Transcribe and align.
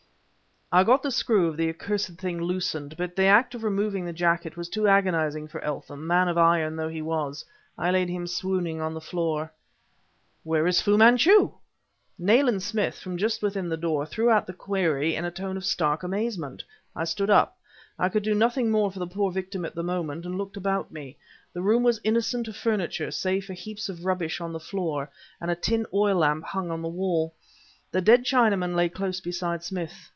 I 0.73 0.85
got 0.85 1.03
the 1.03 1.11
screw 1.11 1.49
of 1.49 1.57
the 1.57 1.67
accursed 1.67 2.17
thing 2.17 2.41
loosened, 2.41 2.95
but 2.95 3.17
the 3.17 3.25
act 3.25 3.53
of 3.53 3.65
removing 3.65 4.05
the 4.05 4.13
jacket 4.13 4.55
was 4.55 4.69
too 4.69 4.87
agonizing 4.87 5.49
for 5.49 5.59
Eltham 5.65 6.07
man 6.07 6.29
of 6.29 6.37
iron 6.37 6.77
though 6.77 6.87
he 6.87 7.01
was. 7.01 7.43
I 7.77 7.91
laid 7.91 8.07
him 8.07 8.25
swooning 8.25 8.79
on 8.79 8.93
the 8.93 9.01
floor. 9.01 9.51
"Where 10.43 10.65
is 10.67 10.79
Fu 10.81 10.97
Manchu?" 10.97 11.51
Nayland 12.17 12.63
Smith, 12.63 12.97
from 12.97 13.17
just 13.17 13.41
within 13.43 13.67
the 13.67 13.75
door, 13.75 14.05
threw 14.05 14.29
out 14.29 14.47
the 14.47 14.53
query 14.53 15.13
in 15.13 15.25
a 15.25 15.29
tone 15.29 15.57
of 15.57 15.65
stark 15.65 16.03
amaze. 16.03 16.39
I 16.95 17.03
stood 17.03 17.29
up 17.29 17.57
I 17.99 18.07
could 18.07 18.23
do 18.23 18.33
nothing 18.33 18.71
more 18.71 18.89
for 18.93 18.99
the 18.99 19.07
poor 19.07 19.29
victim 19.29 19.65
at 19.65 19.75
the 19.75 19.83
moment 19.83 20.23
and 20.25 20.37
looked 20.37 20.55
about 20.55 20.89
me. 20.89 21.17
The 21.51 21.61
room 21.61 21.83
was 21.83 21.99
innocent 22.05 22.47
of 22.47 22.55
furniture, 22.55 23.11
save 23.11 23.43
for 23.43 23.53
heaps 23.53 23.89
of 23.89 24.05
rubbish 24.05 24.39
on 24.39 24.53
the 24.53 24.57
floor, 24.61 25.09
and 25.41 25.51
a 25.51 25.55
tin 25.55 25.85
oil 25.93 26.19
lamp 26.19 26.45
hung, 26.45 26.71
on 26.71 26.81
the 26.81 26.87
wall. 26.87 27.33
The 27.91 27.99
dead 27.99 28.23
Chinaman 28.23 28.73
lay 28.73 28.87
close 28.87 29.19
beside 29.19 29.63
Smith. 29.65 30.07